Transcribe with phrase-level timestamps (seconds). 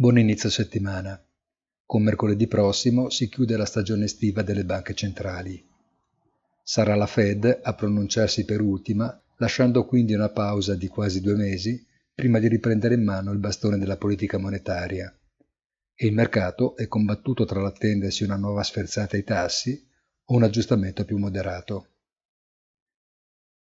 [0.00, 1.20] Buon inizio settimana.
[1.84, 5.60] Con mercoledì prossimo si chiude la stagione estiva delle banche centrali.
[6.62, 11.84] Sarà la Fed a pronunciarsi per ultima, lasciando quindi una pausa di quasi due mesi
[12.14, 15.12] prima di riprendere in mano il bastone della politica monetaria.
[15.96, 19.84] E il mercato è combattuto tra l'attendersi una nuova sferzata ai tassi
[20.26, 21.88] o un aggiustamento più moderato.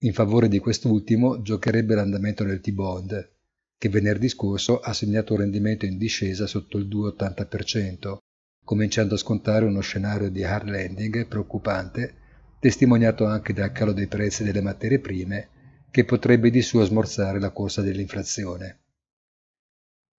[0.01, 3.36] In favore di quest'ultimo giocherebbe l'andamento del T-Bond,
[3.79, 8.17] che venerdì scorso ha segnato un rendimento in discesa sotto il 2,80%,
[8.65, 12.15] cominciando a scontare uno scenario di hard landing preoccupante,
[12.59, 15.49] testimoniato anche dal calo dei prezzi delle materie prime,
[15.91, 18.81] che potrebbe di suo smorzare la corsa dell'inflazione.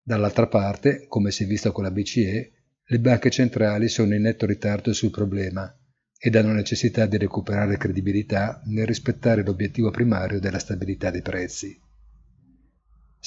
[0.02, 2.52] Dall'altra parte, come si è visto con la BCE,
[2.86, 5.76] le banche centrali sono in netto ritardo sul problema
[6.18, 11.78] ed hanno necessità di recuperare credibilità nel rispettare l'obiettivo primario della stabilità dei prezzi.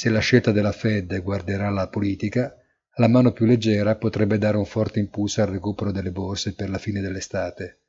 [0.01, 2.57] Se la scelta della Fed guarderà alla politica,
[2.95, 6.79] la mano più leggera potrebbe dare un forte impulso al recupero delle borse per la
[6.79, 7.81] fine dell'estate.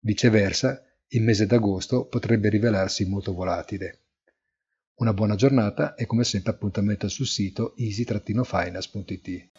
[0.00, 4.02] Viceversa, il mese d'agosto potrebbe rivelarsi molto volatile.
[4.96, 9.50] Una buona giornata e come sempre appuntamento sul sito easy-finance.it.